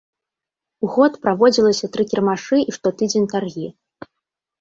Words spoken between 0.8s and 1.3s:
У год